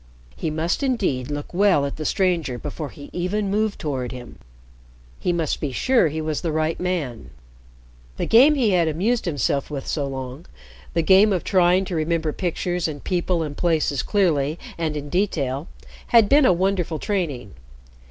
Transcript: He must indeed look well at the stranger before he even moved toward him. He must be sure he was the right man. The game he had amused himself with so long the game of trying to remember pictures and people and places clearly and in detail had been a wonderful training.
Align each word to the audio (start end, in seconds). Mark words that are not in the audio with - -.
He 0.35 0.49
must 0.49 0.81
indeed 0.81 1.29
look 1.29 1.53
well 1.53 1.85
at 1.85 1.97
the 1.97 2.05
stranger 2.05 2.57
before 2.57 2.89
he 2.89 3.11
even 3.13 3.51
moved 3.51 3.77
toward 3.77 4.11
him. 4.11 4.39
He 5.19 5.31
must 5.31 5.61
be 5.61 5.71
sure 5.71 6.07
he 6.07 6.21
was 6.21 6.41
the 6.41 6.51
right 6.51 6.79
man. 6.79 7.29
The 8.17 8.25
game 8.25 8.55
he 8.55 8.71
had 8.71 8.87
amused 8.87 9.25
himself 9.25 9.69
with 9.69 9.85
so 9.85 10.07
long 10.07 10.47
the 10.95 11.03
game 11.03 11.31
of 11.31 11.43
trying 11.43 11.85
to 11.85 11.95
remember 11.95 12.33
pictures 12.33 12.87
and 12.87 13.03
people 13.03 13.43
and 13.43 13.55
places 13.55 14.01
clearly 14.01 14.57
and 14.75 14.97
in 14.97 15.07
detail 15.09 15.67
had 16.07 16.27
been 16.27 16.47
a 16.47 16.51
wonderful 16.51 16.97
training. 16.97 17.53